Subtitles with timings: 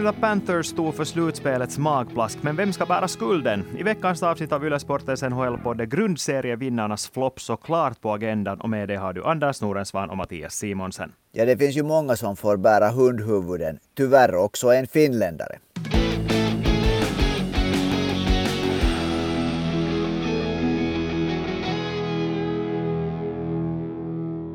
[0.00, 3.64] Florida Panthers stod för slutspelets magplask, men vem ska bära skulden?
[3.78, 8.88] I veckans avsnitt av Yle Sportens NHL-podd är grundserievinnarnas flopp såklart på agendan och med
[8.88, 11.12] det har du Anders Norensvan och Mattias Simonsen.
[11.32, 13.78] Ja, det finns ju många som får bära hundhuvuden.
[13.96, 15.58] Tyvärr också en finländare.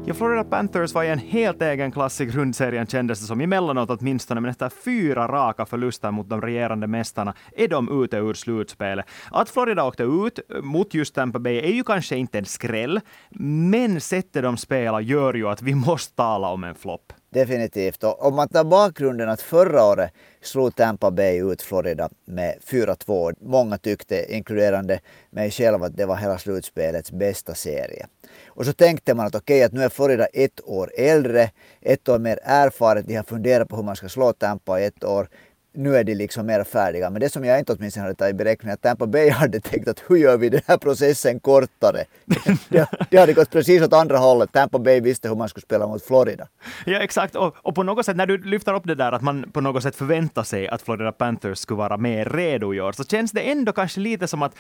[0.08, 3.90] Ja, Florida Panthers var i en helt egen klass i grundserien kändes det som, emellanåt
[3.90, 9.06] åtminstone, men efter fyra raka förluster mot de regerande mästarna är de ute ur slutspelet.
[9.32, 13.00] Att Florida åkte ut mot just Tampa Bay är ju kanske inte en skräll,
[13.40, 17.14] men sättet de spelar gör ju att vi måste tala om en flopp.
[17.36, 18.04] Definitivt.
[18.04, 23.36] Och om man tar bakgrunden att förra året slog Tampa Bay ut Florida med 4-2.
[23.40, 28.08] Många tyckte, inkluderande mig själv, att det var hela slutspelets bästa serie.
[28.48, 31.50] Och så tänkte man att okej, okay, att nu är Florida ett år äldre,
[31.82, 33.08] ett år mer erfaret.
[33.08, 35.28] De har funderat på hur man ska slå Tampa i ett år
[35.76, 37.10] nu är de liksom mer färdiga.
[37.10, 39.88] Men det som jag inte åtminstone hade tagit i beräkning att Tampa Bay hade tänkt
[39.88, 42.06] att hur gör vi den här processen kortare?
[42.70, 44.52] det, det hade gått precis åt andra hållet.
[44.52, 46.48] Tampa Bay visste hur man skulle spela mot Florida.
[46.86, 47.36] Ja, exakt.
[47.36, 49.84] Och, och på något sätt, när du lyfter upp det där att man på något
[49.84, 53.42] sätt förväntar sig att Florida Panthers skulle vara mer redo i år, så känns det
[53.42, 54.56] ändå kanske lite som att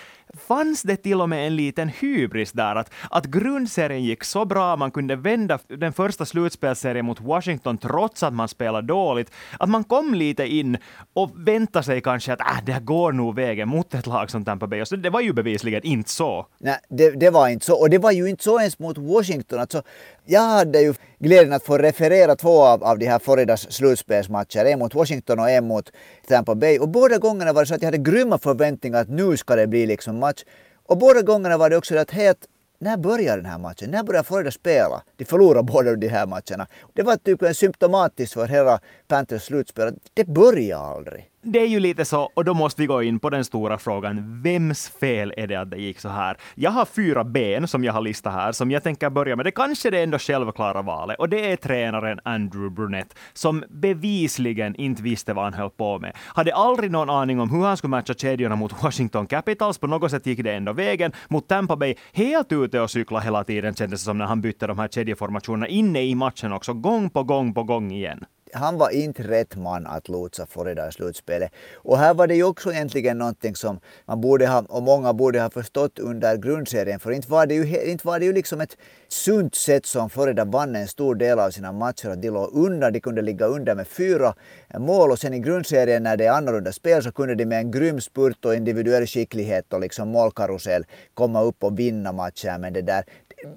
[0.47, 4.75] fanns det till och med en liten hybris där, att, att grundserien gick så bra,
[4.75, 9.83] man kunde vända den första slutspelsserien mot Washington trots att man spelade dåligt, att man
[9.83, 10.77] kom lite in
[11.13, 14.45] och vänta sig kanske att äh, det här går nog vägen mot ett lag som
[14.45, 14.85] Tampa Bay.
[14.85, 16.45] Så det var ju bevisligen inte så.
[16.57, 17.79] Nej, det, det, var inte så.
[17.79, 19.59] Och det var ju inte så ens mot Washington.
[19.59, 19.81] Alltså,
[20.25, 24.65] jag hade ju glädjen att få referera två av, av de här Floridas slutspelsmatcher.
[24.65, 25.91] En mot Washington och en mot
[26.27, 26.79] Tampa Bay.
[26.79, 29.67] Och båda gångerna var det så att jag hade grymma förväntningar att nu ska det
[29.67, 30.43] bli liksom match.
[30.87, 32.47] Och båda gångerna var det också att helt
[32.85, 33.91] när börjar den här matchen?
[33.91, 35.03] När börjar Florida spela?
[35.17, 36.67] De förlorar båda de här matcherna.
[36.93, 39.95] Det var typ symptomatiskt för hela Panthers slutspel.
[40.13, 43.29] Det börjar aldrig det är ju lite så, och då måste vi gå in på
[43.29, 44.41] den stora frågan.
[44.41, 46.37] Vems fel är det att det gick så här?
[46.55, 49.45] Jag har fyra ben som jag har listat här, som jag tänker börja med.
[49.45, 55.03] Det kanske det ändå självklara valet, och det är tränaren Andrew Brunett, som bevisligen inte
[55.03, 56.11] visste vad han höll på med.
[56.17, 59.77] Hade aldrig någon aning om hur han skulle matcha kedjorna mot Washington Capitals.
[59.77, 61.11] På något sätt gick det ändå vägen.
[61.27, 64.67] Mot Tampa Bay, helt ute och cykla hela tiden kändes det som när han bytte
[64.67, 68.89] de här kedjeformationerna inne i matchen också, gång på gång på gång igen han var
[68.89, 71.51] inte rätt man att lotsa Florida i slutspelet.
[71.75, 75.41] Och här var det ju också egentligen någonting som man borde ha, och många borde
[75.41, 76.99] ha förstått under grundserien.
[76.99, 78.77] För inte var det ju, inte var det ju liksom ett
[79.07, 82.09] sunt sätt som Florida vann en stor del av sina matcher.
[82.09, 84.33] Att de låg under, de kunde ligga under med fyra
[84.77, 87.71] mål och sen i grundserien när det är annorlunda spel så kunde de med en
[87.71, 92.57] grym spurt och individuell skicklighet och liksom målkarusell komma upp och vinna matcher.
[92.59, 93.03] Men det där,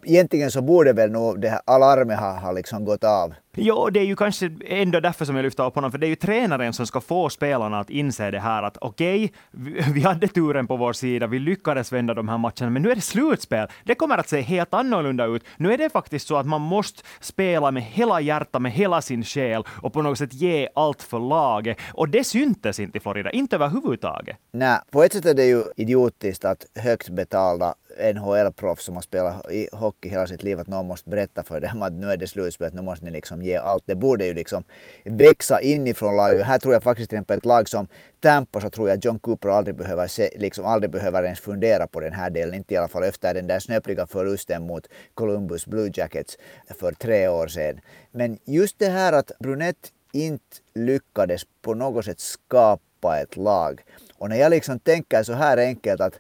[0.05, 3.35] egentligen så borde väl nog det här alarmet ha, ha liksom gått av.
[3.61, 6.09] Jo, det är ju kanske ändå därför som jag lyfter upp honom, för det är
[6.09, 10.01] ju tränaren som ska få spelarna att inse det här att okej, okay, vi, vi
[10.01, 13.01] hade turen på vår sida, vi lyckades vända de här matcherna, men nu är det
[13.01, 13.69] slutspel.
[13.85, 15.45] Det kommer att se helt annorlunda ut.
[15.57, 19.25] Nu är det faktiskt så att man måste spela med hela hjärtat, med hela sin
[19.25, 21.79] själ och på något sätt ge allt för laget.
[21.93, 24.37] Och det syntes inte i Florida, inte överhuvudtaget.
[24.53, 27.75] Nej, på ett sätt är det ju idiotiskt att högt betalda
[28.15, 31.83] NHL-proffs som har spelat i hockey hela sitt liv, att någon måste berätta för dem
[31.83, 33.83] att nu är det slutspel, nu måste ni liksom ge allt.
[33.87, 34.65] Det borde ju liksom
[35.05, 36.47] växa inifrån laget.
[36.47, 37.89] Här tror jag faktiskt till exempel ett lag som
[38.21, 42.01] Tampa så tror jag John Cooper aldrig behöver, se, liksom aldrig behöver ens fundera på
[42.01, 42.55] den här delen.
[42.55, 46.39] Inte i alla fall efter den där snöpliga förlusten mot Columbus Blue Jackets
[46.81, 47.81] för tre år sedan.
[48.13, 53.85] Men just det här att Brunett inte lyckades på något sätt skapa ett lag.
[54.19, 56.15] Och när jag liksom tänker så här enkelt att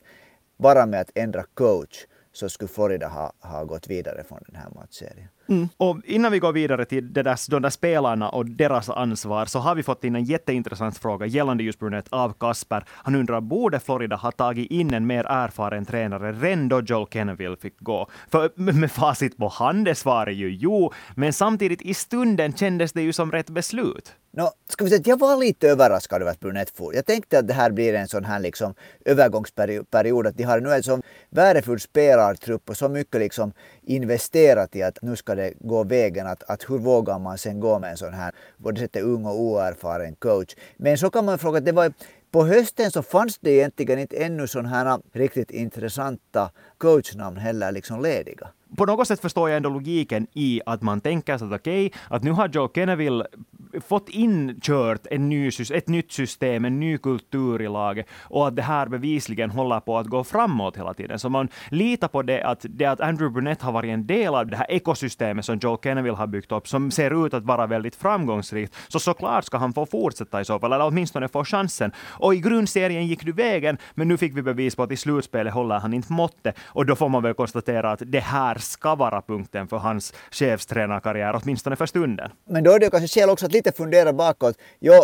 [0.57, 4.71] bara med att ändra coach så skulle Florida ha, ha gått vidare från den här
[4.71, 5.29] matchserien.
[5.49, 5.69] Mm.
[5.77, 9.59] Och innan vi går vidare till det där, de där spelarna och deras ansvar, så
[9.59, 12.85] har vi fått in en jätteintressant fråga gällande just Brunett av Kasper.
[12.89, 17.57] Han undrar, borde Florida ha tagit in en mer erfaren tränare redan då Joel Kenneville
[17.57, 18.09] fick gå?
[18.31, 23.03] För med facit på hand är svaret ju jo, men samtidigt i stunden kändes det
[23.03, 24.15] ju som rätt beslut.
[24.31, 26.95] No, ska vi säga, jag var lite överraskad över att Brunett for.
[26.95, 28.75] Jag tänkte att det här blir en sån här liksom
[29.05, 33.53] övergångsperiod, att de har nu en sån värdefull spelartrupp och så mycket liksom
[33.83, 36.27] investerat i att nu ska det gå vägen.
[36.27, 38.33] Att, att hur vågar man sen gå med en sån här,
[38.63, 40.55] på det sättet ung och oerfaren coach.
[40.77, 41.93] Men så kan man fråga, det var
[42.31, 48.03] på hösten så fanns det egentligen inte ännu sådana här riktigt intressanta coachnamn heller liksom
[48.03, 51.87] lediga på något sätt förstår jag ändå logiken i att man tänker så att okej,
[51.87, 53.25] okay, att nu har Joe Kenneville
[53.89, 58.63] fått inkört en ny, ett nytt system, en ny kultur i laget och att det
[58.63, 61.19] här bevisligen håller på att gå framåt hela tiden.
[61.19, 64.47] Så man litar på det att, det att Andrew Brunette har varit en del av
[64.47, 67.97] det här ekosystemet som Joe Kenneville har byggt upp, som ser ut att vara väldigt
[67.97, 68.75] framgångsrikt.
[68.89, 71.93] Så såklart ska han få fortsätta i så fall, eller åtminstone få chansen.
[71.99, 75.55] Och i grundserien gick du vägen, men nu fick vi bevis på att i slutspelet
[75.55, 76.59] håller han inte måttet.
[76.65, 81.41] Och då får man väl konstatera att det här ska vara punkten för hans chefstränarkarriär,
[81.43, 82.31] åtminstone för stunden.
[82.49, 84.59] Men då är det kanske skäl också att lite fundera bakåt.
[84.81, 84.95] Jo,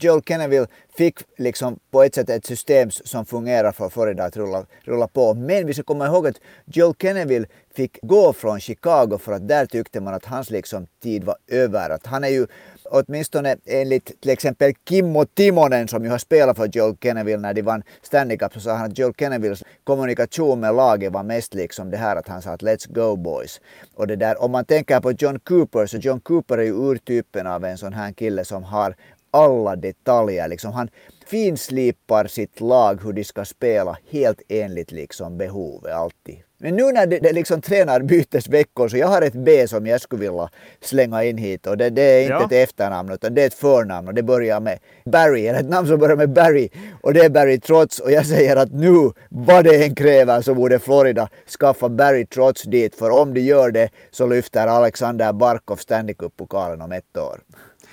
[0.00, 0.66] Joel Kenneville
[0.96, 5.34] fick liksom på ett sätt ett system som fungerar för Florida att rulla, rulla på.
[5.34, 7.46] Men vi ska komma ihåg att Joel Kenneville
[7.76, 11.90] fick gå från Chicago för att där tyckte man att hans liksom tid var över.
[11.90, 12.46] Att han är ju
[12.84, 17.62] åtminstone enligt till exempel Kimmo Timonen som ju har spelat för Joel Kenneville när de
[17.62, 21.90] vann Stanley Cup så sa han att Joel Kennevilles kommunikation med laget var mest liksom
[21.90, 23.60] det här att han sa att let's go boys.
[23.94, 27.46] Och det där, om man tänker på John Cooper så John Cooper är ju urtypen
[27.46, 28.96] av en sån här kille som har
[29.30, 30.48] alla detaljer.
[30.48, 30.88] Liksom han
[31.26, 36.45] finslipar sitt lag hur de ska spela helt enligt liksom behovet alltid.
[36.58, 40.20] Men nu när det, det liksom tränarbytesveckor så jag har ett B som jag skulle
[40.20, 40.48] vilja
[40.80, 42.44] slänga in hit och det, det är inte ja.
[42.44, 45.88] ett efternamn utan det är ett förnamn och det börjar med Barry, eller ett namn
[45.88, 46.68] som börjar med Barry
[47.00, 50.54] och det är Barry Trotz och jag säger att nu, vad det än kräver så
[50.54, 51.28] borde Florida
[51.60, 56.82] skaffa Barry Trotz dit för om de gör det så lyfter Alexander Barkov Stanley Cup-pokalen
[56.82, 57.40] om ett år.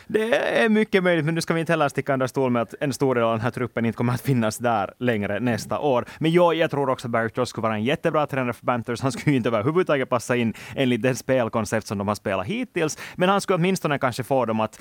[0.08, 2.74] Det är mycket möjligt, men nu ska vi inte heller sticka under stol med att
[2.80, 6.06] en stor del av den här truppen inte kommer att finnas där längre nästa år.
[6.20, 9.02] Men jo, jag tror också att Barry Trotz skulle vara en jättebra tränare för Panthers.
[9.02, 12.98] Han skulle ju inte överhuvudtaget passa in enligt det spelkoncept som de har spelat hittills,
[13.16, 14.80] men han skulle åtminstone kanske få dem att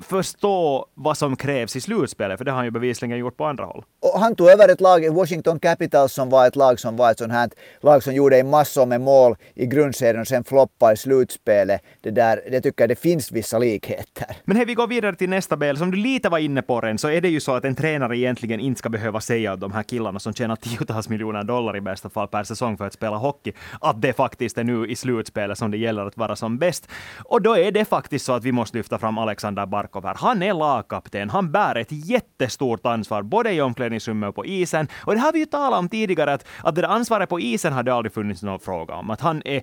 [0.00, 3.64] förstå vad som krävs i slutspelet, för det har han ju bevisligen gjort på andra
[3.64, 3.84] håll.
[4.00, 7.18] Och han tog över ett lag, Washington Capitals, som var ett lag som var ett
[7.18, 11.80] sånt här lag som gjorde massor med mål i grundserien och sen floppade i slutspelet.
[12.00, 14.36] Det, där, det tycker jag det finns vissa likheter.
[14.50, 15.78] Men hej, vi går vidare till nästa bild.
[15.78, 18.18] Som du lite var inne på den, så är det ju så att en tränare
[18.18, 21.80] egentligen inte ska behöva säga åt de här killarna som tjänar tiotals miljoner dollar i
[21.80, 25.58] bästa fall per säsong för att spela hockey, att det faktiskt är nu i slutspelet
[25.58, 26.88] som det gäller att vara som bäst.
[27.24, 30.14] Och då är det faktiskt så att vi måste lyfta fram Alexander Barkov här.
[30.14, 31.30] Han är lagkapten.
[31.30, 34.88] Han bär ett jättestort ansvar, både i omklädningsrummet och på isen.
[35.04, 37.72] Och det har vi ju talat om tidigare, att, att det där ansvaret på isen
[37.72, 39.10] har det aldrig funnits någon fråga om.
[39.10, 39.62] Att han är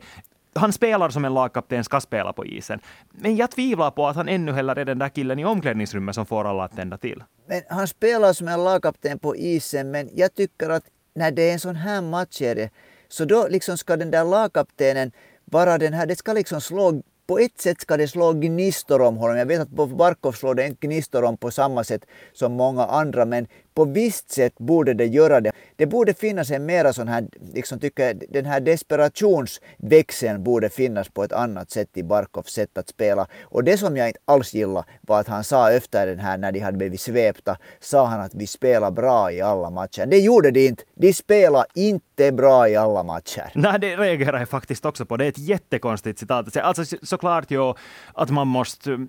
[0.57, 2.79] han spelar som en lagkapten ska spela på isen.
[3.11, 6.25] Men jag tvivlar på att han ännu heller är den där killen i omklädningsrummet som
[6.25, 7.23] får alla att tända till.
[7.47, 10.83] Men han spelar som en lagkapten på isen, men jag tycker att
[11.15, 12.69] när det är en sån här matchserie
[13.07, 15.11] så då liksom ska den där lagkaptenen
[15.45, 19.17] vara den här, det ska liksom slå på ett sätt ska det slå gnistor om
[19.17, 19.37] honom.
[19.37, 22.85] Jag vet att på Barkov slår det inte gnistor om på samma sätt som många
[22.85, 23.47] andra, men
[23.77, 25.51] på visst sätt borde det göra det.
[25.75, 31.23] Det borde finnas en mera sån här, liksom tycker den här desperationsväxeln borde finnas på
[31.23, 33.27] ett annat sätt i Barkovs sätt att spela.
[33.43, 36.51] Och det som jag inte alls gillade var att han sa efter den här när
[36.51, 40.05] de hade blivit svepta, sa han att vi spelar bra i alla matcher.
[40.05, 40.83] Det gjorde de inte.
[40.95, 43.51] De spelar inte bra i alla matcher.
[43.55, 45.17] Nej, det reagerar jag faktiskt också på.
[45.17, 46.57] Det är ett jättekonstigt citat.
[46.57, 47.73] Alltså såklart ju
[48.13, 49.07] att man måste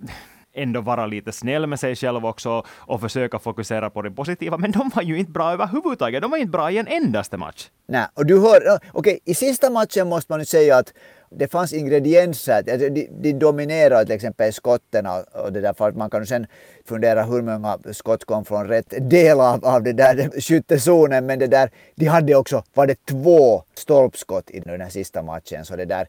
[0.62, 4.58] ändå vara lite snäll med sig själv också och försöka fokusera på det positiva.
[4.58, 6.22] Men de var ju inte bra överhuvudtaget.
[6.22, 7.68] De var inte bra i en endaste match.
[7.86, 10.92] Nej, och du hör, okej, okay, i sista matchen måste man ju säga att
[11.30, 15.06] det fanns ingredienser, de, de dominerade till exempel skotten
[15.44, 16.46] och det där, för att man kan sen
[16.84, 21.46] fundera hur många skott kom från rätt del av, av det där skyttezonen, men det
[21.46, 25.84] där, de hade också, var det två stolpskott i den här sista matchen, så det
[25.84, 26.08] där,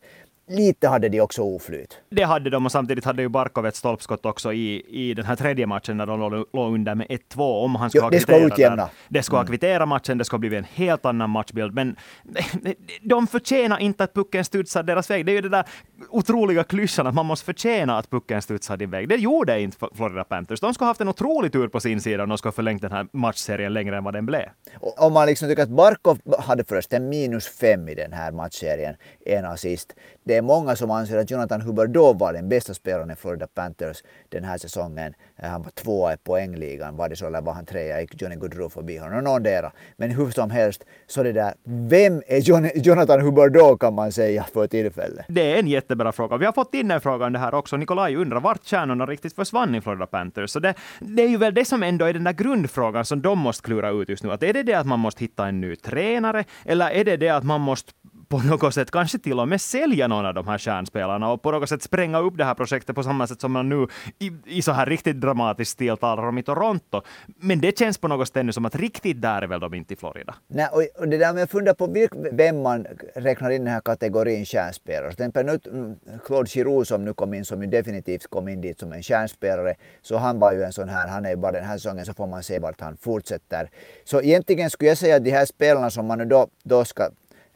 [0.49, 2.01] lite hade de också oflyt.
[2.09, 5.35] Det hade de och samtidigt hade ju Barkov ett stolpskott också i, i den här
[5.35, 7.63] tredje matchen när de låg, låg under med 1-2.
[7.63, 8.89] Om han skulle jo, det ska utjämna.
[9.07, 9.47] Det skulle mm.
[9.47, 11.73] kvittera matchen, det skulle blivit en helt annan matchbild.
[11.73, 11.95] Men
[13.01, 15.25] de förtjänar inte att pucken studsar deras väg.
[15.25, 15.65] Det är ju det där
[16.09, 19.09] otroliga klyschan att man måste förtjäna att pucken studsar din väg.
[19.09, 20.59] Det gjorde inte Florida Panthers.
[20.59, 22.91] De skulle haft en otrolig tur på sin sida om de skulle ha förlängt den
[22.91, 24.49] här matchserien längre än vad den blev.
[24.79, 29.45] Om man liksom tycker att Barkov hade förresten minus fem i den här matchserien, en
[29.45, 29.95] assist.
[30.23, 34.03] Det är många som anser att Jonathan Huberdeau var den bästa spelaren i Florida Panthers
[34.29, 35.13] den här säsongen.
[35.41, 38.01] Han var tvåa i poängligan, var det så eller var han trea?
[38.01, 39.23] Gick Johnny Gaudreau förbi honom?
[39.23, 39.71] Någondera.
[39.97, 42.39] Men hur som helst, så det där, vem är
[42.79, 45.25] Jonathan Huberdeau kan man säga för tillfället?
[45.29, 46.37] Det är en jättebra fråga.
[46.37, 47.77] Vi har fått in en fråga om det här också.
[47.77, 50.51] Nikolaj undrar vart kärnorna riktigt försvann i Florida Panthers.
[50.51, 53.39] Så det, det är ju väl det som ändå är den där grundfrågan som de
[53.39, 54.31] måste klura ut just nu.
[54.31, 57.29] Att är det det att man måste hitta en ny tränare, eller är det det
[57.29, 57.91] att man måste
[58.29, 61.51] på något sätt kanske till och med sälja någon av de här stjärnspelarna och på
[61.51, 63.87] något sätt spränga upp det här projektet på samma sätt som man nu
[64.19, 67.01] i, i så här riktigt dramatisk stil talar om i Toronto.
[67.39, 69.93] Men det känns på något sätt ännu som att riktigt där är väl de inte
[69.93, 70.35] i Florida.
[70.47, 73.73] Nej, och, och det där med att fundera på vem man räknar in i den
[73.73, 75.13] här kategorin stjärnspelare.
[75.13, 75.95] Till exempel nu, mm,
[76.25, 79.75] Claude Giroux som nu kom in, som ju definitivt kom in dit som en stjärnspelare,
[80.01, 82.13] så han var ju en sån här, han är ju bara den här säsongen så
[82.13, 83.69] får man se vart han fortsätter.
[84.03, 87.09] Så egentligen skulle jag säga att de här spelarna som man nu då, då ska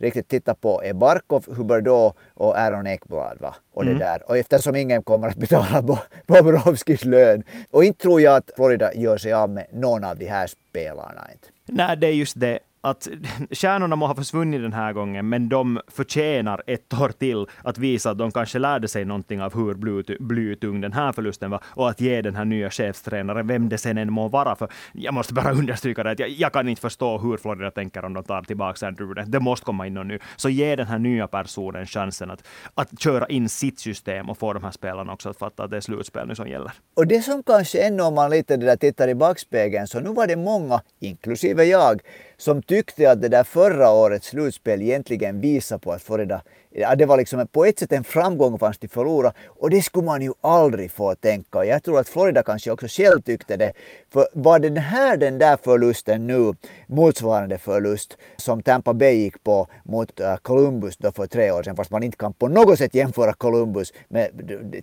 [0.03, 3.37] riktigt titta på är Barkov, Huberdeau och Aaron Ekblad.
[3.39, 3.55] Va?
[3.73, 3.93] Och, mm.
[3.93, 4.29] det där.
[4.29, 5.81] och eftersom ingen kommer att betala
[6.27, 7.43] Bobrovskis lön.
[7.71, 11.27] Och inte tror jag att Florida gör sig av med någon av de här spelarna.
[11.31, 11.47] Inte.
[11.65, 13.07] Nej, det är just det att
[13.51, 18.11] stjärnorna må ha försvunnit den här gången, men de förtjänar ett år till att visa
[18.11, 19.73] att de kanske lärde sig någonting av hur
[20.19, 23.97] blytung den här förlusten var och att ge den här nya chefstränaren, vem det sen
[23.97, 24.55] än må vara.
[24.55, 28.05] För jag måste bara understryka det att jag, jag kan inte förstå hur Florida tänker
[28.05, 29.31] om de tar tillbaka Andrew Brunette.
[29.31, 30.19] Det måste komma in någon ny.
[30.35, 34.53] Så ge den här nya personen chansen att, att köra in sitt system och få
[34.53, 36.71] de här spelarna också att fatta att det är slutspel nu som gäller.
[36.95, 40.27] Och det som kanske ännu om man lite där tittar i backspegeln, så nu var
[40.27, 42.01] det många, inklusive jag,
[42.43, 46.41] som tyckte att det där förra årets slutspel egentligen visar på att Florida
[46.85, 50.05] att det var liksom på ett sätt en framgång fanns de förlora och det skulle
[50.05, 51.65] man ju aldrig få tänka.
[51.65, 53.73] Jag tror att Florida kanske också själv tyckte det.
[54.13, 56.53] För var den här den där förlusten nu,
[56.87, 61.75] motsvarande förlust som Tampa Bay gick på mot äh, Columbus då för tre år sedan,
[61.75, 64.29] fast man inte kan på något sätt jämföra Columbus med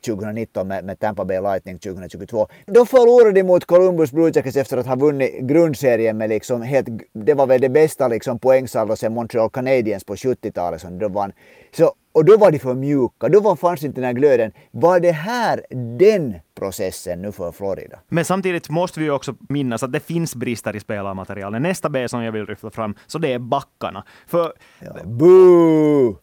[0.06, 2.48] 2019 med, med Tampa Bay Lightning 2022.
[2.66, 6.88] Då förlorade de mot Columbus Blue Jackets efter att ha vunnit grundserien med liksom helt,
[7.12, 11.32] det var väl det bästa liksom poängsaldo sen Montreal Canadiens på 70-talet som de vann.
[11.76, 14.52] Så, och då var de för mjuka, då var, fanns inte den här glöden.
[14.70, 15.64] Var det här
[15.98, 17.98] den processen nu för Florida?
[18.08, 21.62] Men samtidigt måste vi också minnas att det finns brister i spelarmaterialet.
[21.62, 24.04] Nästa B som jag vill lyfta fram, så det är backarna.
[24.26, 24.52] För...
[24.80, 26.18] Ja, boo!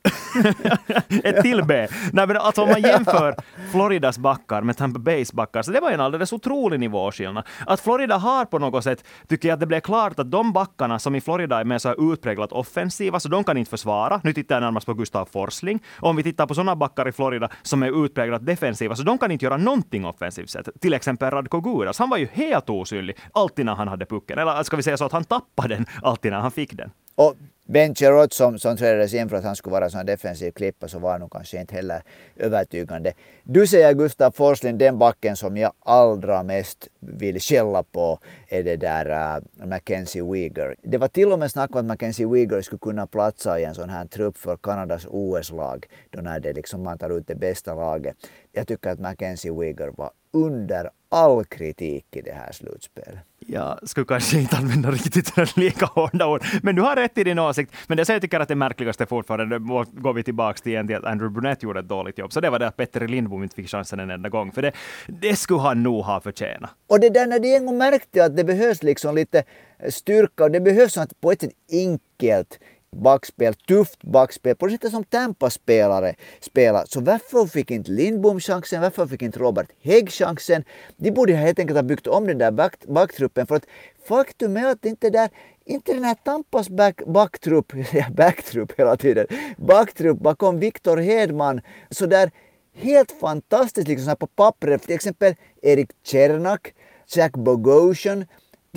[1.23, 1.87] Ett till B.
[2.13, 3.35] Nej, men alltså om man jämför
[3.71, 7.47] Floridas backar med Tampa Bays backar, så det var en alldeles otrolig nivåskillnad.
[7.65, 10.99] Att Florida har på något sätt, tycker jag att det blev klart att de backarna
[10.99, 14.21] som i Florida är mer så utpräglat offensiva, så de kan inte försvara.
[14.23, 15.76] Nu tittar jag närmast på Gustav Forsling.
[15.99, 19.17] Och om vi tittar på sådana backar i Florida som är utpräglat defensiva, så de
[19.17, 20.81] kan inte göra någonting offensivt sett.
[20.81, 24.39] Till exempel Radko Gudas, han var ju helt osynlig alltid när han hade pucken.
[24.39, 26.91] Eller ska vi säga så att han tappade den alltid när han fick den.
[27.15, 27.35] Och
[27.69, 30.99] Ben Chirot som, som träddes in för att han skulle vara en defensiv klippa så
[30.99, 32.01] var nog kanske inte heller
[32.35, 33.13] övertygande.
[33.43, 38.75] Du säger Gustav Forslind, den backen som jag allra mest vill skälla på är det
[38.75, 40.75] där uh, Mackenzie Weegar.
[40.81, 43.75] Det var till och med snack om att Mackenzie Weegar skulle kunna platsa i en
[43.75, 47.73] sån här trupp för Kanadas OS-lag då när det liksom man tar ut det bästa
[47.73, 48.15] laget.
[48.51, 53.19] Jag tycker att Mackenzie Weegar var under all kritik i det här slutspelet.
[53.49, 57.39] Jag skulle kanske inte använda riktigt lika hårda ord, men du har rätt i din
[57.39, 57.73] åsikt.
[57.87, 60.95] Men det som jag tycker att det märkligaste fortfarande, då går vi tillbaka till, till
[60.95, 63.55] att Andrew Brunette gjorde ett dåligt jobb, så det var det att Petter Lindbom inte
[63.55, 64.71] fick chansen en enda gång, för det,
[65.07, 66.69] det skulle han nog ha förtjänat.
[66.87, 69.43] Och det där när de en gång märkte att det behövs liksom lite
[69.89, 72.59] styrka och det behövs något på ett sätt enkelt
[72.91, 76.85] backspel, tufft backspel, på det sättet som Tampa-spelare spelar.
[76.85, 78.81] Så varför fick inte Lindbom chansen?
[78.81, 80.63] Varför fick inte Robert Hägg chansen?
[80.97, 83.65] De borde helt enkelt ha byggt om den där back, backtruppen för att
[84.07, 85.29] faktum är att inte där
[85.65, 87.73] inte den här Tampas back, backtrupp,
[88.11, 89.27] backtrupp hela tiden,
[89.57, 92.31] backtrupp bakom Viktor Hedman så där
[92.75, 94.81] helt fantastiskt liksom på pappret.
[94.81, 96.73] Till exempel Erik Cernak,
[97.15, 98.25] Jack Bogosian,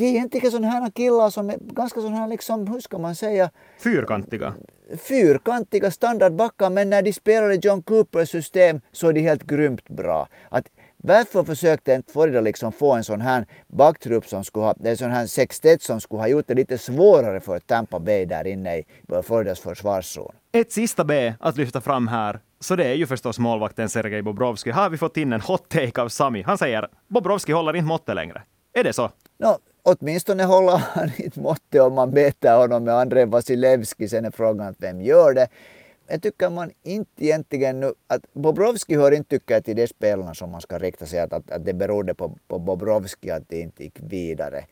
[0.00, 3.14] de är egentligen sådana här killar som är ganska sådana här, liksom, hur ska man
[3.14, 3.50] säga?
[3.78, 4.54] Fyrkantiga.
[4.98, 9.88] Fyrkantiga standardbackar, men när de spelar i John Coopers system så är de helt grymt
[9.88, 10.28] bra.
[10.48, 10.66] Att
[10.96, 15.10] varför försökte inte Florida liksom få en sån här backtrupp som skulle ha, en sån
[15.10, 18.84] här sextett som skulle ha gjort det lite svårare för Tampa Bay där inne i
[19.22, 20.32] Floridas försvarszon?
[20.52, 24.70] Ett sista B att lyfta fram här, så det är ju förstås målvakten Sergej Bobrovski.
[24.70, 26.42] Har vi fått in en hot take av Sami?
[26.42, 28.42] Han säger Bobrovski håller inte måttet längre.
[28.72, 29.10] Är det så?
[29.38, 34.08] No, åtminstone håller han inte måttet om man betar honom med Andrei Vasilevski.
[34.08, 35.48] Sen är frågan vem gör det.
[36.08, 40.50] Jag tycker man inte egentligen nu, att Bobrovski hör inte tycka till de spelarna som
[40.50, 43.84] man ska rikta sig att, att, att det berodde på, på Bobrovski att det inte
[43.84, 44.64] gick vidare.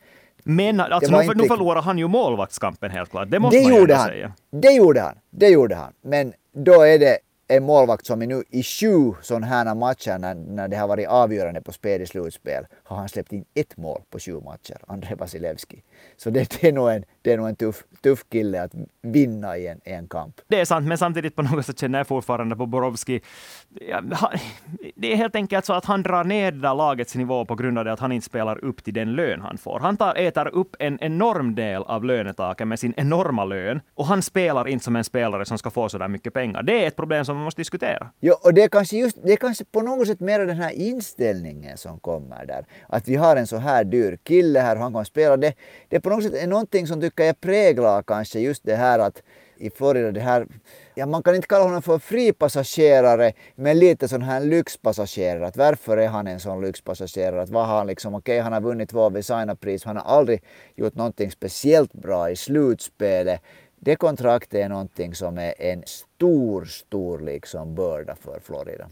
[0.43, 1.35] Men alltså, nu, inte...
[1.35, 3.31] nu förlorar han ju målvaktskampen helt klart.
[3.31, 4.07] Det måste det man gjorde han.
[4.07, 4.33] säga.
[4.51, 5.15] Det gjorde han.
[5.29, 5.93] Det gjorde han.
[6.01, 7.17] Men då är det
[7.51, 11.07] en målvakt som är nu i sju sådana här matcher när, när det har varit
[11.07, 15.15] avgörande på spel i slutspel har han släppt in ett mål på sju matcher, André
[15.15, 15.83] Vasilevski.
[16.17, 19.57] Så det, det, är nog en, det är nog en tuff, tuff kille att vinna
[19.57, 20.41] i en, i en kamp.
[20.47, 23.21] Det är sant, men samtidigt på något sätt känner jag fortfarande på Borowski.
[23.69, 24.01] Ja,
[24.95, 27.77] det är helt enkelt så att han drar ner det där lagets nivå på grund
[27.77, 29.79] av det att han inte spelar upp till den lön han får.
[29.79, 34.21] Han tar, äter upp en enorm del av lönetaket med sin enorma lön och han
[34.21, 36.63] spelar inte som en spelare som ska få så där mycket pengar.
[36.63, 38.09] Det är ett problem som man måste diskutera.
[38.19, 40.71] Ja, och det är kanske just, det är kanske på något sätt mer den här
[40.71, 42.65] inställningen som kommer där.
[42.87, 45.37] Att vi har en så här dyr kille här och han kan spela.
[45.37, 45.53] Det,
[45.87, 48.99] det är på något sätt är någonting som tycker jag präglar kanske just det här
[48.99, 49.23] att
[49.59, 50.47] i Florida det här,
[50.95, 55.47] ja man kan inte kalla honom för fripassagerare men lite sån här lyxpassagerare.
[55.47, 57.41] Att varför är han en sån lyxpassagerare?
[57.41, 60.43] Att vad har han liksom, okej okay, han har vunnit två Vesina-pris, han har aldrig
[60.75, 63.41] gjort någonting speciellt bra i slutspelet.
[63.81, 68.87] Det kontraktet är någonting som är en stor, stor liksom börda för Florida.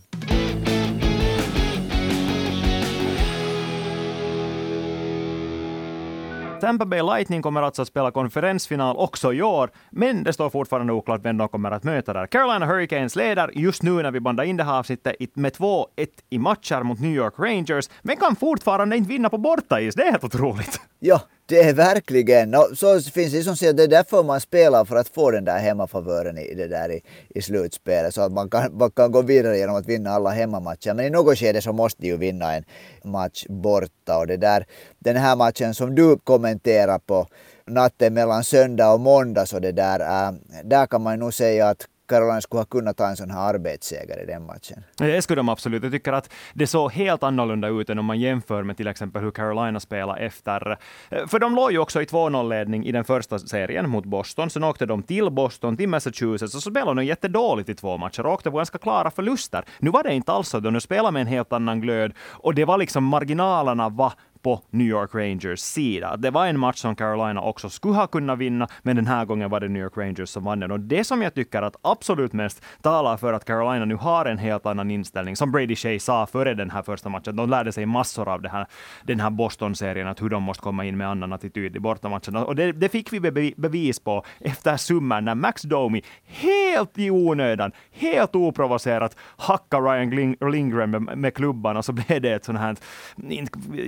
[6.61, 10.93] Tampa Bay Lightning kommer alltså att spela konferensfinal också i år, men det står fortfarande
[10.93, 12.27] oklart vem de kommer att möta där.
[12.27, 15.85] Carolina Hurricanes leder just nu när vi bandar in det här avsnittet med 2-1
[16.29, 19.95] i matcher mot New York Rangers, men kan fortfarande inte vinna på bortais.
[19.95, 20.81] Det är helt otroligt.
[20.99, 24.85] Ja, det är verkligen, no, så finns det som säger, det är därför man spelar
[24.85, 28.13] för att få den där hemmafavören i, det där i, i slutspelet.
[28.13, 30.93] Så att man kan, man kan gå vidare genom att vinna alla hemmamatcher.
[30.93, 32.63] Men i något skede så måste de ju vinna en
[33.03, 34.17] match borta.
[34.17, 34.65] Och det där,
[34.99, 37.27] den här matchen som du kommenterar på
[37.67, 41.87] natten mellan söndag och måndag så det där, äh, där kan man nog säga att
[42.07, 44.83] Carolina skulle ha kunnat ta en sån här arbetsseger i den matchen.
[44.97, 45.83] Det skulle de absolut.
[45.83, 49.21] Jag tycker att det såg helt annorlunda ut än om man jämför med till exempel
[49.21, 50.77] hur Carolina spelade efter...
[51.09, 54.49] Eh, för de låg ju också i 2-0-ledning i den första serien mot Boston.
[54.49, 58.25] Sen åkte de till Boston, till Massachusetts, och så spelade de jättedåligt i två matcher
[58.25, 59.65] och åkte på ganska klara förluster.
[59.79, 60.59] Nu var det inte alls så.
[60.59, 64.13] De spelade med en helt annan glöd och det var liksom marginalerna var
[64.47, 66.17] på New York Rangers sida.
[66.17, 69.49] Det var en match som Carolina också skulle ha kunnat vinna, men den här gången
[69.49, 70.71] var det New York Rangers som vann den.
[70.71, 74.37] Och det som jag tycker att absolut mest talar för att Carolina nu har en
[74.37, 77.85] helt annan inställning, som Brady Shea sa före den här första matchen, de lärde sig
[77.85, 78.65] massor av det här,
[79.03, 82.45] den här Boston-serien, att hur de måste komma in med annan attityd i bortamatcherna.
[82.45, 83.19] Och det, det fick vi
[83.57, 90.91] bevis på efter summan när Max Domi helt i onödan, helt oprovocerat hackar Ryan Lindgren
[90.91, 92.75] med, med klubban och så blev det ett sånt här,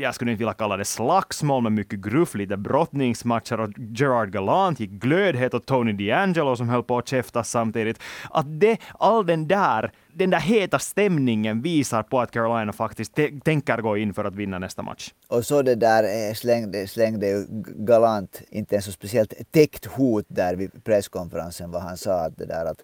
[0.02, 4.80] jag skulle inte vilja kalla det slagsmål med mycket gruff, lite brottningsmatcher och Gerard Gallant
[4.80, 8.00] gick glödhet och Tony DeAngelo som höll på att käfta samtidigt.
[8.30, 13.78] Att det, all den där den där heta stämningen visar på att Carolina faktiskt tänker
[13.78, 15.14] gå in för att vinna nästa match.
[15.28, 17.46] Och så det där eh, slängde, slängde ju
[17.76, 22.46] Galant inte ens så speciellt täckt hot där vid presskonferensen vad han sa att det
[22.46, 22.84] där att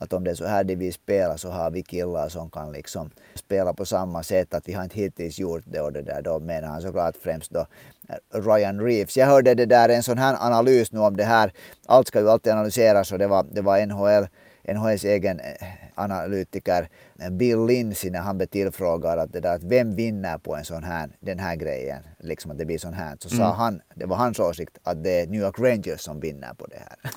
[0.00, 2.72] att om det är så här de vill spela så har vi killar som kan
[2.72, 4.54] liksom spela på samma sätt.
[4.54, 6.22] Att vi har inte hittills gjort det och det där.
[6.22, 7.66] Då menar han såklart främst då
[8.08, 9.16] eh, Ryan Reeves.
[9.16, 11.52] Jag hörde det där en sån här analys nu om det här.
[11.86, 14.28] Allt ska ju alltid analyseras och det var, det var NHL,
[14.74, 16.88] NHLs egen eh, analytiker
[17.30, 20.84] Bill Lindsey när han blev tillfrågad att, det där, att vem vinner på en sån
[20.84, 23.38] här, den här grejen, liksom att det blir sån här, så mm.
[23.38, 26.66] sa han, det var hans åsikt, att det är New York Rangers som vinner på
[26.66, 27.12] det här.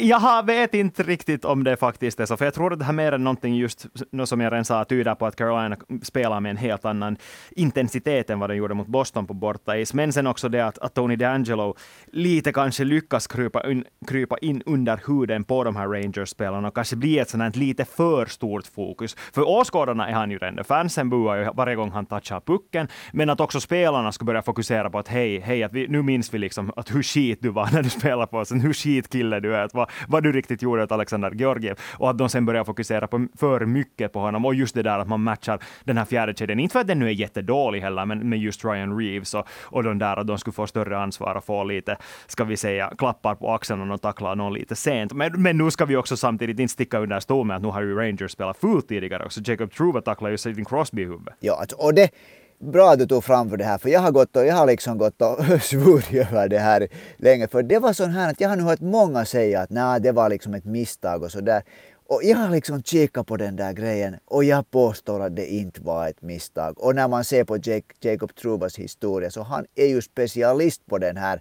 [0.00, 2.92] Jag vet inte riktigt om det faktiskt är så, för jag tror att det här
[2.92, 3.86] mer än någonting just,
[4.24, 7.16] som jag redan sa, tyder på att Carolina spelar med en helt annan
[7.50, 9.94] intensitet än vad de gjorde mot Boston på bortais.
[9.94, 11.76] Men sen också det att, att Tony DeAngelo
[12.06, 17.22] lite kanske lyckas krypa in, krypa in under huden på de här Rangers-spelarna kanske blir
[17.22, 19.16] ett sånt här lite för stort fokus.
[19.34, 20.64] För åskådarna är han ju redan.
[20.64, 22.88] Fansen buar ju varje gång han touchar pucken.
[23.12, 26.34] Men att också spelarna ska börja fokusera på att hej, hej, att vi, nu minns
[26.34, 29.40] vi liksom att hur skit du var när du spelade på oss, hur skit kille
[29.40, 31.78] du är, att vad, vad du riktigt gjorde åt Alexander Georgiev.
[31.98, 34.44] Och att de sen börjar fokusera på för mycket på honom.
[34.44, 36.60] Och just det där att man matchar den här fjärde kedjan.
[36.60, 39.82] Inte för att den nu är jättedålig heller, men med just Ryan Reeves och, och
[39.82, 43.34] de där att de skulle få större ansvar och få lite, ska vi säga, klappar
[43.34, 45.12] på axeln och tacklar någon lite sent.
[45.12, 47.82] Men, men nu ska vi också samtidigt inte sticka under stol med att nu har
[47.82, 49.40] ju Rangers spelat fullt tidigare också.
[49.44, 51.34] Jacob Truba tacklade ju Sidney Crosby i huvudet.
[51.40, 52.10] Ja, alltså, och det
[52.58, 54.66] bra att du tog fram för det här, för jag har gått och, jag har
[54.66, 57.48] liksom gått och svurit över det här länge.
[57.48, 60.12] För det var sån här att jag har nu hört många säga att nej, det
[60.12, 61.62] var liksom ett misstag och sådär.
[62.08, 65.80] Och jag har liksom kikat på den där grejen och jag påstår att det inte
[65.82, 66.78] var ett misstag.
[66.78, 70.98] Och när man ser på Jake, Jacob Trubas historia så han är ju specialist på
[70.98, 71.40] den här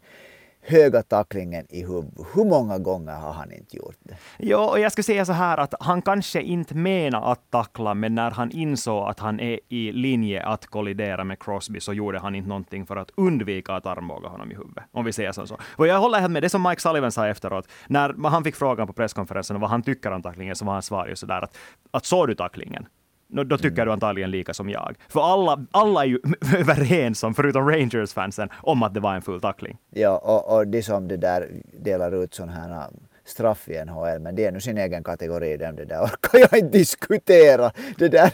[0.62, 2.28] höga tacklingen i huvudet.
[2.34, 4.16] Hur många gånger har han inte gjort det?
[4.38, 8.16] Jo, och jag skulle säga så här att han kanske inte menar att tackla, men
[8.16, 12.36] när han insåg att han är i linje att kollidera med Crosby så gjorde han
[12.36, 14.84] inte någonting för att undvika att armbåga honom i huvudet.
[14.92, 15.58] Om vi säger så.
[15.76, 17.68] Och jag håller helt med det som Mike Sullivan sa efteråt.
[17.88, 21.08] När han fick frågan på presskonferensen vad han tycker om tacklingen så var hans svar
[21.08, 21.58] ju sådär att,
[21.92, 22.88] att såg du tacklingen?
[23.30, 23.86] Då tycker mm.
[23.86, 24.96] du antagligen lika som jag.
[25.08, 26.20] För alla, alla är ju
[26.58, 29.78] överens om, förutom Rangers-fansen, om att det var en full tackling.
[29.90, 31.48] Ja, och, och de som det där
[31.84, 35.58] delar ut sådana här um, straff i NHL, men det är nu sin egen kategori.
[35.58, 37.72] Det där orkar jag inte diskutera.
[37.98, 38.32] Det där.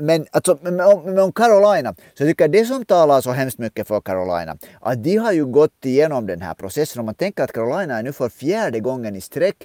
[0.00, 3.58] Men, alltså, men, om, men om Carolina, så tycker jag det som talar så hemskt
[3.58, 7.00] mycket för Carolina, att de har ju gått igenom den här processen.
[7.00, 9.56] Om man tänker att Carolina är nu för fjärde gången i sträck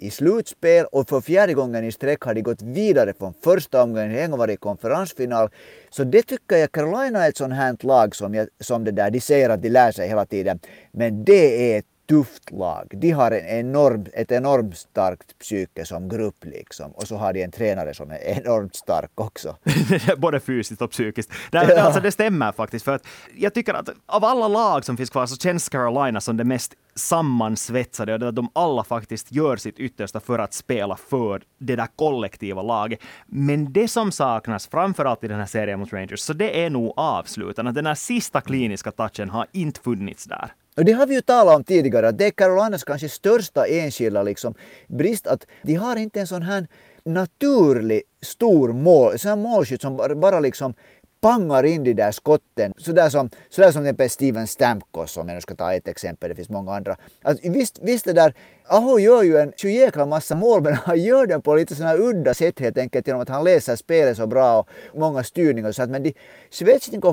[0.00, 4.16] i slutspel och för fjärde gången i sträck har de gått vidare från första omgången,
[4.16, 5.48] en gång varit i konferensfinal.
[5.90, 9.10] Så det tycker jag, Carolina är ett sånt här lag som, jag, som det där,
[9.10, 10.60] de säger att de lär sig hela tiden.
[10.92, 12.86] Men det är ett tufft lag.
[12.90, 16.90] De har en enorm, ett enormt starkt psyke som grupp liksom.
[16.92, 19.56] Och så har de en tränare som är enormt stark också.
[20.16, 21.30] Både fysiskt och psykiskt.
[21.50, 21.80] Det, ja.
[21.80, 22.84] alltså, det stämmer faktiskt.
[22.84, 26.36] För att jag tycker att av alla lag som finns kvar så känns Carolina som
[26.36, 31.42] det mest sammansvetsade och att de alla faktiskt gör sitt yttersta för att spela för
[31.58, 33.00] det där kollektiva laget.
[33.26, 36.92] Men det som saknas, framförallt i den här serien mot Rangers, så det är nog
[36.96, 37.72] avslutarna.
[37.72, 40.52] Den här sista kliniska touchen har inte funnits där.
[40.80, 44.22] Och det har vi ju talat om tidigare, att det är Carolinas kanske största enskilda
[44.22, 44.54] liksom,
[44.88, 46.66] brist att de har inte en sån här
[47.04, 50.74] naturlig stor mål, sån här målskytt som bara liksom
[51.20, 52.72] pangar in de där skotten.
[52.76, 56.34] Sådär som, sådär som till Steven Stamkos om jag nu ska ta ett exempel, det
[56.34, 56.96] finns många andra.
[57.22, 58.34] Alltså, visst, visst det där,
[58.66, 62.34] Aho gör ju en jäkla massa mål men han gör det på lite sådana udda
[62.34, 65.90] sätt helt enkelt genom att han läser spelet så bra och många styrningar så att
[65.90, 66.14] men de,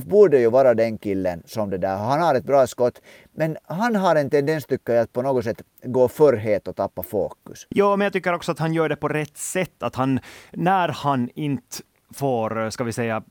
[0.06, 3.02] borde ju vara den killen som det där, han har ett bra skott
[3.36, 6.76] men han har en tendens tycker jag att på något sätt gå för het och
[6.76, 7.68] tappa fokus.
[7.70, 9.84] Jo, men jag tycker också att han gör det på rätt sätt.
[9.84, 10.20] Att han,
[10.52, 11.78] när han inte
[12.14, 13.24] får, ska vi säga,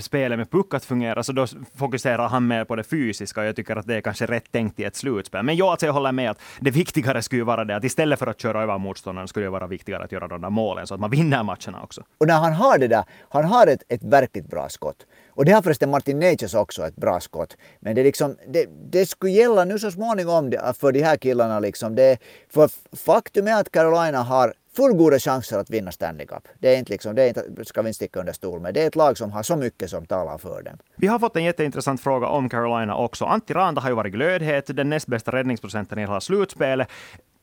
[0.00, 3.40] spelet med puck att fungera, så då fokuserar han mer på det fysiska.
[3.40, 5.42] Och jag tycker att det är kanske rätt tänkt i ett slutspel.
[5.42, 8.26] Men jag, alltså, jag håller med att det viktigare skulle vara det att istället för
[8.26, 11.00] att köra över motståndaren skulle det vara viktigare att göra de där målen så att
[11.00, 12.02] man vinner matcherna också.
[12.18, 15.06] Och när han har det där, han har ett, ett verkligt bra skott.
[15.28, 17.56] Och det har förresten Martin Neitjes också, ett bra skott.
[17.80, 21.60] Men det, liksom, det, det skulle gälla nu så småningom för de här killarna.
[21.60, 21.94] Liksom.
[21.94, 22.18] Det,
[22.50, 26.48] för faktum är att Carolina har fullgoda chanser att vinna Stanley Cup.
[26.58, 28.74] Det är inte liksom, det är inte, ska vi inte sticka under stol med.
[28.74, 30.78] Det är ett lag som har så mycket som talar för dem.
[30.96, 33.24] Vi har fått en jätteintressant fråga om Carolina också.
[33.24, 36.88] Antti Ranta har ju varit glödhet, den näst bästa räddningsprocenten i hela slutspelet.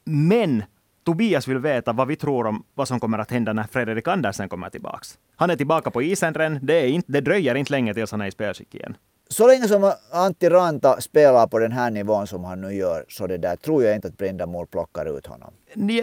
[0.04, 0.64] Men
[1.06, 4.50] Tobias vill veta vad vi tror om vad som kommer att hända när Fredrik Andersen
[4.50, 5.06] kommer tillbaka.
[5.36, 6.60] Han är tillbaka på isen redan.
[6.62, 8.98] Det, det dröjer inte länge tills han är i spelskick igen
[9.32, 13.28] så länge som Antti Ranta spelar på den här nivån som han nu gör, så
[13.28, 15.54] det där tror jag inte att Brindamore plockar ut honom.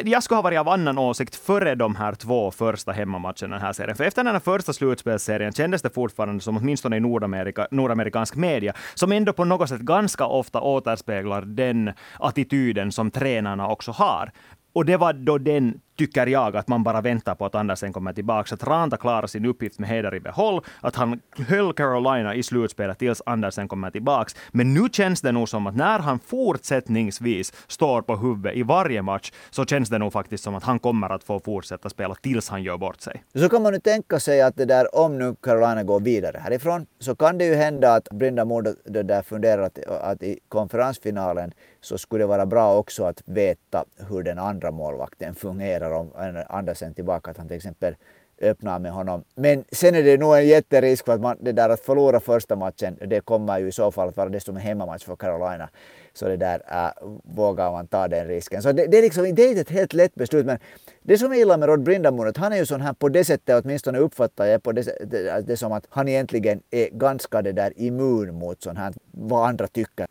[0.05, 3.73] Jag skulle ha varit av annan åsikt före de här två första hemmamatcherna den här
[3.73, 3.97] serien.
[3.97, 8.73] För efter den här första slutspelsserien kändes det fortfarande som, åtminstone i Nordamerika, nordamerikansk media,
[8.95, 14.33] som ändå på något sätt ganska ofta återspeglar den attityden som tränarna också har.
[14.73, 18.13] Och det var då den tycker jag, att man bara väntar på att Andersen kommer
[18.13, 18.55] tillbaka.
[18.55, 20.65] Att Ranta klarar sin uppgift med heder i behåll.
[20.81, 24.31] Att han höll Carolina i slutspelet tills Andersen kommer tillbaka.
[24.51, 29.03] Men nu känns det nog som att när han fortsättningsvis står på huvudet i varje
[29.03, 32.49] match, så känns det nog faktiskt som att han kommer att få fortsätta spela tills
[32.49, 33.23] han gör bort sig.
[33.35, 36.87] Så kan man ju tänka sig att det där, om nu Carolina går vidare härifrån,
[36.99, 38.45] så kan det ju hända att Brinda
[38.85, 43.85] det där funderar att, att i konferensfinalen så skulle det vara bra också att veta
[44.09, 47.95] hur den andra målvakten fungerar om eh, Andersen tillbaka, att han till exempel
[48.41, 49.25] öppnar med honom.
[49.35, 52.57] Men sen är det nog en jätterisk för att man, det där att förlora första
[52.57, 55.69] matchen, det kommer ju i så fall att vara dessutom en hemmamatch för Carolina.
[56.13, 58.63] Så det där äh, vågar man ta den risken.
[58.63, 60.47] Så det, det, är liksom, det är inte ett helt lätt beslut.
[60.47, 60.59] Men
[61.03, 63.65] det som är illa med Rod Brindamon, han är ju sån här på det sättet,
[63.65, 67.73] åtminstone uppfattar jag på det, det, det som att han egentligen är ganska det där
[67.77, 70.07] immun mot sån här, vad andra tycker.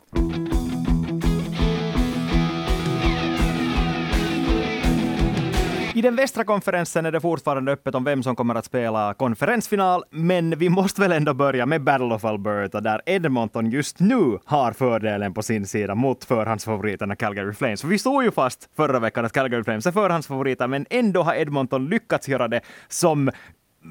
[5.98, 10.04] I den västra konferensen är det fortfarande öppet om vem som kommer att spela konferensfinal,
[10.10, 14.72] men vi måste väl ändå börja med Battle of Alberta, där Edmonton just nu har
[14.72, 17.80] fördelen på sin sida mot förhandsfavoriterna Calgary Flames.
[17.80, 21.34] För vi såg ju fast förra veckan att Calgary Flames är förhandsfavoriter, men ändå har
[21.34, 23.30] Edmonton lyckats göra det som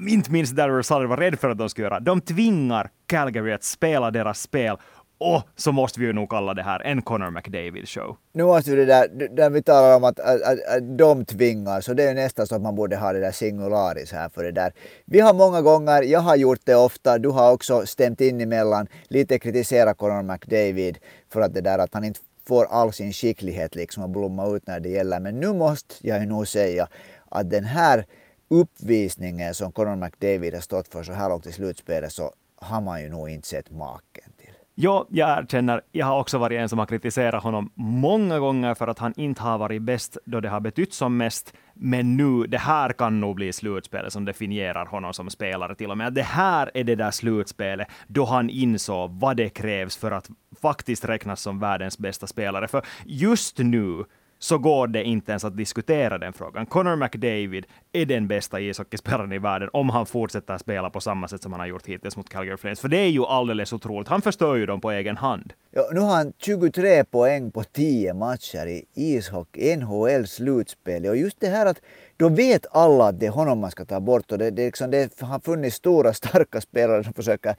[0.08, 2.00] inte minst Daryl Sutter var rädd för att de skulle göra.
[2.00, 4.76] De tvingar Calgary att spela deras spel
[5.18, 8.16] och så måste vi ju nog kalla det här en Connor McDavid-show.
[8.32, 11.80] Nu måste vi det där, där vi talar om att, att, att, att de tvingar,
[11.80, 14.52] så det är nästan så att man borde ha det där singularis här för det
[14.52, 14.72] där.
[15.04, 18.86] Vi har många gånger, jag har gjort det ofta, du har också stämt in emellan,
[19.08, 20.98] lite kritiserat Connor McDavid
[21.32, 24.66] för att det där att han inte får all sin skicklighet liksom att blomma ut
[24.66, 25.20] när det gäller.
[25.20, 26.88] Men nu måste jag ju nog säga
[27.28, 28.06] att den här
[28.48, 33.02] uppvisningen som Connor McDavid har stått för så här långt i slutspelet så har man
[33.02, 34.32] ju nog inte sett maken.
[34.80, 38.88] Ja, jag erkänner, jag har också varit en som har kritiserat honom många gånger för
[38.88, 41.54] att han inte har varit bäst då det har betytt som mest.
[41.74, 45.98] Men nu, det här kan nog bli slutspelet som definierar honom som spelare till och
[45.98, 46.12] med.
[46.12, 50.30] Det här är det där slutspelet då han insåg vad det krävs för att
[50.62, 52.68] faktiskt räknas som världens bästa spelare.
[52.68, 54.04] För just nu
[54.38, 56.66] så går det inte ens att diskutera den frågan.
[56.66, 61.42] Connor McDavid är den bästa ishockeyspelaren i världen om han fortsätter spela på samma sätt
[61.42, 62.80] som han har gjort hittills mot Calgary Flames.
[62.80, 64.08] För det är ju alldeles otroligt.
[64.08, 65.52] Han förstör ju dem på egen hand.
[65.70, 71.06] Ja, nu har han 23 poäng på 10 matcher i ishockey, NHL slutspel.
[71.06, 71.80] Och just det här att
[72.16, 74.32] då vet alla att det är honom man ska ta bort.
[74.32, 77.56] Och det, det, liksom, det har funnits stora starka spelare som försöker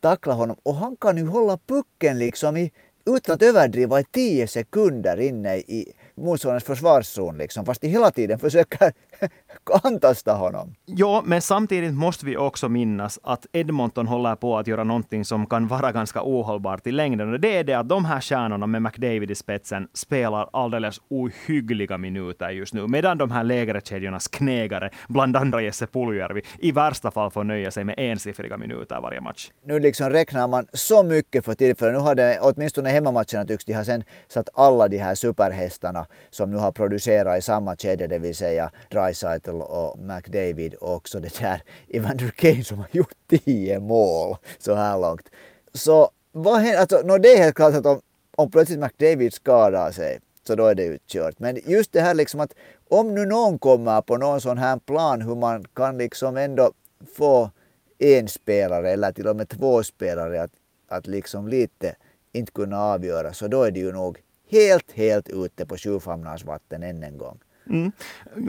[0.00, 0.56] tackla honom.
[0.62, 2.72] Och han kan ju hålla pucken liksom i,
[3.06, 8.38] utan att överdriva i tio sekunder inne i motståndarens försvarszon liksom, fast de hela tiden
[8.38, 8.92] försöker
[9.82, 10.74] antasta honom.
[10.84, 15.46] Ja, men samtidigt måste vi också minnas att Edmonton håller på att göra någonting som
[15.46, 17.32] kan vara ganska ohållbart i längden.
[17.32, 21.98] Och det är det att de här stjärnorna med McDavid i spetsen spelar alldeles ohyggliga
[21.98, 27.10] minuter just nu, medan de här lägre kedjornas knegare, bland andra Jesse Puljujärvi, i värsta
[27.10, 29.50] fall får nöja sig med ensiffriga minuter varje match.
[29.64, 31.94] Nu liksom räknar man så mycket för tillfället.
[31.94, 36.50] Nu har det, åtminstone hemmamatcherna tycks de ha sen satt alla de här superhästarna som
[36.50, 41.38] nu har producerat i samma kedja, det vill säga Dreisaitl och McDavid och också det
[41.40, 45.30] där Evander Kane som har gjort tio mål så här långt.
[45.72, 46.80] Så vad händer?
[46.80, 48.00] Alltså, no, det är helt klart att om,
[48.36, 51.38] om plötsligt McDavid skadar sig så då är det ju kört.
[51.38, 52.54] Men just det här liksom att
[52.88, 56.72] om nu någon kommer på någon sån här plan hur man kan liksom ändå
[57.16, 57.50] få
[57.98, 60.50] en spelare eller till och med två spelare att,
[60.88, 61.96] att liksom lite
[62.32, 64.18] inte kunna avgöra så då är det ju nog
[64.54, 67.38] helt, helt ute på sjufamnars vatten än en gång.
[67.70, 67.92] Mm.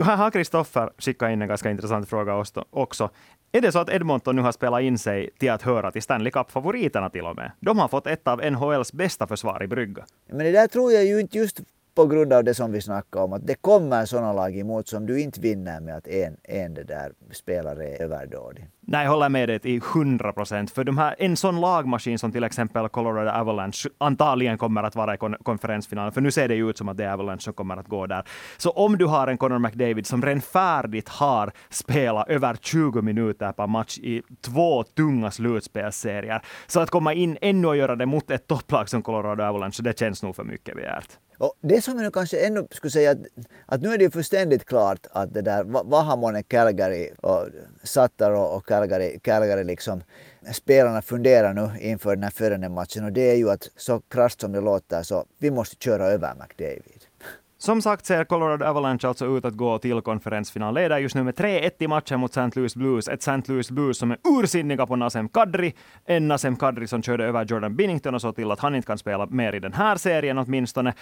[0.04, 3.10] Här har Kristoffer skickat in en ganska intressant fråga också.
[3.52, 6.30] Är det så att Edmonton nu har spelat in sig till att höra till Stanley
[6.30, 7.52] Cup-favoriterna till och med?
[7.60, 10.04] De har fått ett av NHLs bästa försvar i brygga.
[10.28, 11.60] Men det där tror jag ju inte just
[11.94, 15.06] på grund av det som vi snackade om, att det kommer sådana lag emot som
[15.06, 18.68] du inte vinner med att en, en det där spelare är överdådig.
[18.88, 20.70] Nej, jag håller med dig till 100 procent.
[20.70, 25.14] För de här, en sån lagmaskin som till exempel Colorado Avalanche antagligen kommer att vara
[25.14, 27.52] i kon konferensfinalen, för nu ser det ju ut som att det är Avalanche som
[27.52, 28.24] kommer att gå där.
[28.56, 33.52] Så om du har en Connor McDavid som redan färdigt har spelat över 20 minuter
[33.52, 38.30] per match i två tunga slutspelsserier, så att komma in ännu och göra det mot
[38.30, 41.18] ett topplag som Colorado Avalanche, det känns nog för mycket begärt.
[41.38, 43.18] Och det som jag nu kanske ännu skulle säga att,
[43.66, 47.46] att nu är det ju fullständigt klart att det där vad har Vahamone, Calgary och
[47.82, 50.02] Sattar och Calgary, Calgary liksom
[50.52, 54.40] spelarna funderar nu inför den här förande matchen och det är ju att så krasst
[54.40, 57.04] som det låter så vi måste köra över McDavid.
[57.58, 60.74] Som sagt ser Colorado Avalanche alltså ut att gå till konferensfinal.
[60.74, 62.60] Leder just nu med 3-1 i matchen mot St.
[62.60, 63.08] Louis Blues.
[63.08, 63.42] Ett St.
[63.52, 65.74] Louis Blues som är ursinniga på Nasem Kadri.
[66.04, 68.98] En Nasem Kadri som körde över Jordan Binnington och så till att han inte kan
[68.98, 70.94] spela mer i den här serien åtminstone.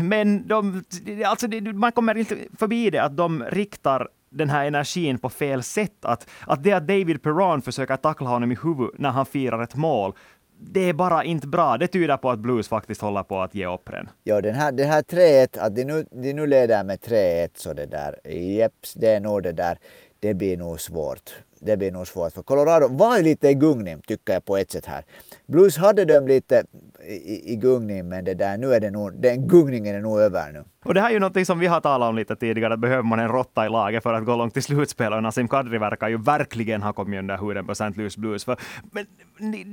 [0.00, 0.84] Men de,
[1.26, 6.04] alltså, man kommer inte förbi det att de riktar den här energin på fel sätt.
[6.04, 9.74] Att, att det att David Perron försöker tackla honom i huvudet när han firar ett
[9.74, 10.12] mål,
[10.58, 11.78] det är bara inte bra.
[11.78, 14.08] Det tyder på att Blues faktiskt håller på att ge upp den.
[14.24, 17.72] Ja, den här, den här 3-1, att de nu, de nu leder med 3-1 så
[17.72, 19.78] det där, jeps, det är nog det där,
[20.20, 21.34] det blir nog svårt.
[21.60, 24.70] Det blir nog svårt för Colorado var ju lite i gungning tycker jag på ett
[24.70, 25.04] sätt här.
[25.46, 26.64] Blues hade dem lite
[27.08, 30.52] i, i gungning men det där, nu är det nog, den gungningen är nog över
[30.52, 30.64] nu.
[30.84, 33.02] Och det här är ju någonting som vi har talat om lite tidigare, att behöver
[33.02, 35.12] man en råtta i laget för att gå långt i slutspel.
[35.12, 37.92] Och Nassim Kadri verkar ju verkligen ha kommit under huden på St.
[37.96, 38.44] Louis Blues.
[38.44, 38.56] För,
[38.90, 39.06] men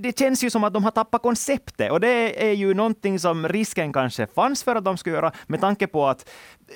[0.02, 3.48] det känns ju som att de har tappat konceptet och det är ju någonting som
[3.48, 6.30] risken kanske fanns för att de skulle göra med tanke på att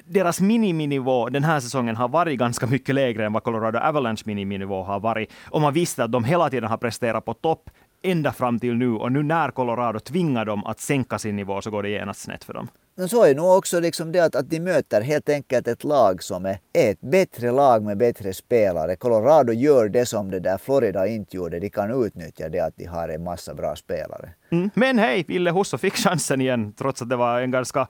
[0.05, 4.83] deras miniminivå den här säsongen har varit ganska mycket lägre än vad Colorado Avalanche miniminivå
[4.83, 5.33] har varit.
[5.49, 7.69] Och man visste att de hela tiden har presterat på topp
[8.01, 11.71] ända fram till nu och nu när Colorado tvingar dem att sänka sin nivå så
[11.71, 12.67] går det genast snett för dem.
[12.99, 16.23] Men så är nog också liksom det att, att de möter helt enkelt ett lag
[16.23, 18.95] som är ett bättre lag med bättre spelare.
[18.95, 21.59] Colorado gör det som det där Florida inte gjorde.
[21.59, 24.29] De kan utnyttja det att de har en massa bra spelare.
[24.49, 24.69] Mm.
[24.73, 27.87] Men hej, Ville Husso fick chansen igen, trots att det var en ganska,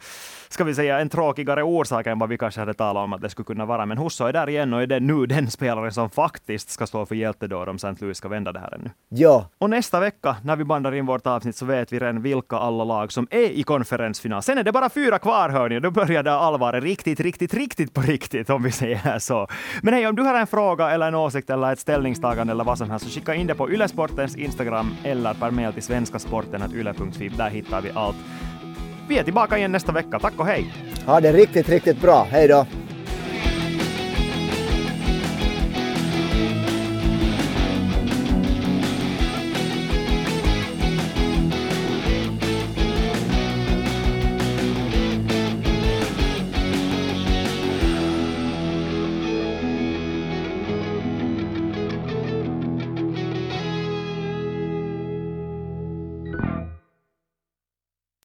[0.50, 3.30] ska vi säga, en tråkigare orsak än vad vi kanske hade talat om att det
[3.30, 3.86] skulle kunna vara.
[3.86, 7.06] Men Husso är där igen och är det nu den spelare som faktiskt ska stå
[7.06, 7.96] för hjältedåd om St.
[8.00, 8.90] Louis ska vända det här ännu.
[9.10, 9.50] Ja.
[9.58, 12.84] Och nästa vecka, när vi bandar in vårt avsnitt, så vet vi redan vilka alla
[12.84, 14.44] lag som är i konferensfinal.
[14.44, 15.80] Sen är det bara fyra kvar, hörni.
[15.80, 19.48] Då börjar det allvaret riktigt, riktigt, riktigt på riktigt, om vi säger så.
[19.82, 22.78] Men hej, om du har en fråga eller en åsikt eller ett ställningstagande eller vad
[22.78, 27.30] som helst, så skicka in det på Ylesportens Instagram eller per mail till svenskasporten.yle.fi.
[27.30, 28.16] Där hittar vi allt.
[29.10, 30.20] Vi är tillbaka igen nästa vecka.
[30.20, 30.74] Tack och hej!
[31.06, 32.28] Ha det riktigt, riktigt bra.
[32.32, 32.66] Hej då!